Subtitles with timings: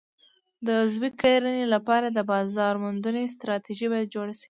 [0.65, 4.39] د عضوي کرنې لپاره د بازار موندنې ستراتیژي باید جوړه شي.